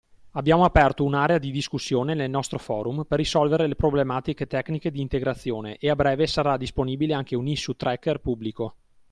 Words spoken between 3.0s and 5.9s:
per risolvere le problematiche tecniche di integrazione,